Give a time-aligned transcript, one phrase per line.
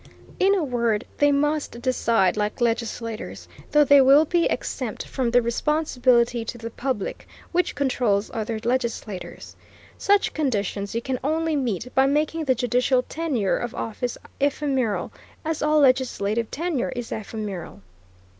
[0.39, 5.43] In a word they must decide like legislators, though they will be exempt from the
[5.43, 9.55] responsibility to the public which controls other legislators.
[9.99, 15.11] Such conditions you can only meet by making the judicial tenure of office ephemeral,
[15.45, 17.83] as all legislative tenure is ephemeral.